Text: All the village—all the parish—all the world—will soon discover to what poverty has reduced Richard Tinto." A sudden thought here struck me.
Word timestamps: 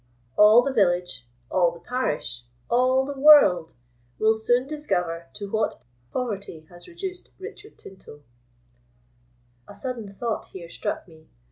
All 0.35 0.63
the 0.63 0.73
village—all 0.73 1.69
the 1.69 1.79
parish—all 1.79 3.05
the 3.05 3.19
world—will 3.19 4.33
soon 4.33 4.65
discover 4.65 5.27
to 5.35 5.47
what 5.47 5.79
poverty 6.11 6.61
has 6.69 6.87
reduced 6.87 7.29
Richard 7.37 7.77
Tinto." 7.77 8.23
A 9.67 9.75
sudden 9.75 10.11
thought 10.15 10.45
here 10.47 10.71
struck 10.71 11.07
me. 11.07 11.27